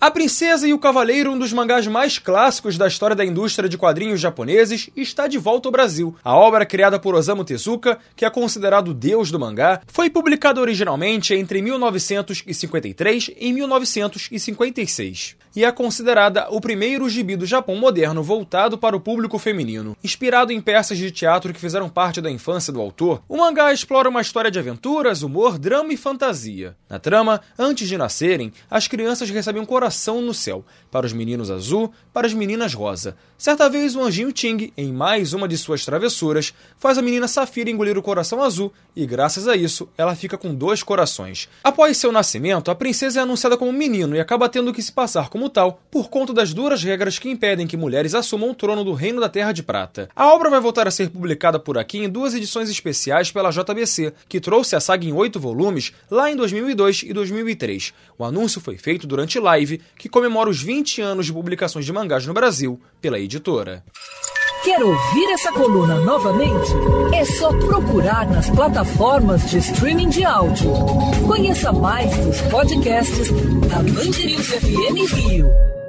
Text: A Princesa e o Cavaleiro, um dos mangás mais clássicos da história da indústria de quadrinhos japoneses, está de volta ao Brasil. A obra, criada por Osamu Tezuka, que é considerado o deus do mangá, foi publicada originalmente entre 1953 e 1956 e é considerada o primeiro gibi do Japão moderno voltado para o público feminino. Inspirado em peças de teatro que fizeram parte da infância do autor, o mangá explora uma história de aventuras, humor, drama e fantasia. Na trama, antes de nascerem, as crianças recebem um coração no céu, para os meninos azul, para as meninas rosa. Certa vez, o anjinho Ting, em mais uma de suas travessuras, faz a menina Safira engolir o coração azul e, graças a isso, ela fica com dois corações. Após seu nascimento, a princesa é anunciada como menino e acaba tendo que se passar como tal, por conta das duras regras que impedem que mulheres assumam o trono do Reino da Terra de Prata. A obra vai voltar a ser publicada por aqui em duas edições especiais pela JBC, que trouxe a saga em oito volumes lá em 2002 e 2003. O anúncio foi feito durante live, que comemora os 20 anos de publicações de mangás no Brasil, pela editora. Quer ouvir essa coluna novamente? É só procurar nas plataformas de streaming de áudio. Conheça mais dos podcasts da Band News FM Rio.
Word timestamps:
A 0.00 0.10
Princesa 0.10 0.66
e 0.66 0.72
o 0.72 0.78
Cavaleiro, 0.78 1.30
um 1.30 1.38
dos 1.38 1.52
mangás 1.52 1.86
mais 1.86 2.18
clássicos 2.18 2.78
da 2.78 2.88
história 2.88 3.14
da 3.14 3.22
indústria 3.22 3.68
de 3.68 3.76
quadrinhos 3.76 4.18
japoneses, 4.18 4.88
está 4.96 5.28
de 5.28 5.36
volta 5.36 5.68
ao 5.68 5.72
Brasil. 5.72 6.16
A 6.24 6.34
obra, 6.34 6.64
criada 6.64 6.98
por 6.98 7.14
Osamu 7.14 7.44
Tezuka, 7.44 7.98
que 8.16 8.24
é 8.24 8.30
considerado 8.30 8.88
o 8.88 8.94
deus 8.94 9.30
do 9.30 9.38
mangá, 9.38 9.82
foi 9.86 10.08
publicada 10.08 10.58
originalmente 10.58 11.34
entre 11.34 11.60
1953 11.60 13.32
e 13.38 13.52
1956 13.52 15.36
e 15.54 15.64
é 15.64 15.72
considerada 15.72 16.46
o 16.50 16.60
primeiro 16.60 17.08
gibi 17.08 17.36
do 17.36 17.44
Japão 17.44 17.74
moderno 17.76 18.22
voltado 18.22 18.78
para 18.78 18.96
o 18.96 19.00
público 19.00 19.38
feminino. 19.38 19.96
Inspirado 20.02 20.52
em 20.52 20.60
peças 20.60 20.96
de 20.96 21.10
teatro 21.10 21.52
que 21.52 21.60
fizeram 21.60 21.88
parte 21.88 22.20
da 22.20 22.30
infância 22.30 22.72
do 22.72 22.80
autor, 22.80 23.20
o 23.28 23.36
mangá 23.36 23.72
explora 23.72 24.08
uma 24.08 24.20
história 24.20 24.50
de 24.50 24.58
aventuras, 24.58 25.22
humor, 25.22 25.58
drama 25.58 25.92
e 25.92 25.96
fantasia. 25.96 26.76
Na 26.88 26.98
trama, 26.98 27.40
antes 27.58 27.88
de 27.88 27.98
nascerem, 27.98 28.52
as 28.70 28.86
crianças 28.86 29.28
recebem 29.28 29.60
um 29.60 29.66
coração 29.66 29.89
no 30.20 30.34
céu, 30.34 30.64
para 30.90 31.06
os 31.06 31.12
meninos 31.12 31.50
azul, 31.50 31.92
para 32.12 32.26
as 32.26 32.34
meninas 32.34 32.74
rosa. 32.74 33.16
Certa 33.38 33.70
vez, 33.70 33.96
o 33.96 34.02
anjinho 34.02 34.32
Ting, 34.32 34.70
em 34.76 34.92
mais 34.92 35.32
uma 35.32 35.48
de 35.48 35.56
suas 35.56 35.84
travessuras, 35.84 36.52
faz 36.78 36.98
a 36.98 37.02
menina 37.02 37.26
Safira 37.26 37.70
engolir 37.70 37.96
o 37.96 38.02
coração 38.02 38.42
azul 38.42 38.72
e, 38.94 39.06
graças 39.06 39.48
a 39.48 39.56
isso, 39.56 39.88
ela 39.96 40.14
fica 40.14 40.36
com 40.36 40.54
dois 40.54 40.82
corações. 40.82 41.48
Após 41.64 41.96
seu 41.96 42.12
nascimento, 42.12 42.70
a 42.70 42.74
princesa 42.74 43.20
é 43.20 43.22
anunciada 43.22 43.56
como 43.56 43.72
menino 43.72 44.14
e 44.14 44.20
acaba 44.20 44.48
tendo 44.48 44.74
que 44.74 44.82
se 44.82 44.92
passar 44.92 45.30
como 45.30 45.48
tal, 45.48 45.80
por 45.90 46.10
conta 46.10 46.34
das 46.34 46.52
duras 46.52 46.82
regras 46.82 47.18
que 47.18 47.30
impedem 47.30 47.66
que 47.66 47.76
mulheres 47.76 48.14
assumam 48.14 48.50
o 48.50 48.54
trono 48.54 48.84
do 48.84 48.92
Reino 48.92 49.20
da 49.20 49.28
Terra 49.28 49.52
de 49.52 49.62
Prata. 49.62 50.08
A 50.14 50.28
obra 50.34 50.50
vai 50.50 50.60
voltar 50.60 50.86
a 50.86 50.90
ser 50.90 51.08
publicada 51.08 51.58
por 51.58 51.78
aqui 51.78 51.98
em 51.98 52.10
duas 52.10 52.34
edições 52.34 52.68
especiais 52.68 53.30
pela 53.30 53.50
JBC, 53.50 54.12
que 54.28 54.40
trouxe 54.40 54.76
a 54.76 54.80
saga 54.80 55.06
em 55.06 55.12
oito 55.12 55.40
volumes 55.40 55.92
lá 56.10 56.30
em 56.30 56.36
2002 56.36 57.04
e 57.04 57.12
2003. 57.12 57.94
O 58.18 58.24
anúncio 58.24 58.60
foi 58.60 58.76
feito 58.76 59.06
durante 59.06 59.38
live, 59.38 59.79
que 59.98 60.08
comemora 60.08 60.50
os 60.50 60.62
20 60.62 61.00
anos 61.00 61.26
de 61.26 61.32
publicações 61.32 61.84
de 61.84 61.92
mangás 61.92 62.26
no 62.26 62.34
Brasil, 62.34 62.80
pela 63.00 63.18
editora. 63.18 63.84
Quer 64.62 64.82
ouvir 64.82 65.30
essa 65.32 65.50
coluna 65.52 66.00
novamente? 66.00 66.70
É 67.14 67.24
só 67.24 67.48
procurar 67.48 68.28
nas 68.28 68.50
plataformas 68.50 69.48
de 69.48 69.56
streaming 69.56 70.10
de 70.10 70.22
áudio. 70.22 70.70
Conheça 71.26 71.72
mais 71.72 72.14
dos 72.18 72.40
podcasts 72.42 73.30
da 73.68 73.76
Band 73.76 74.18
News 74.22 74.46
FM 74.48 75.14
Rio. 75.14 75.79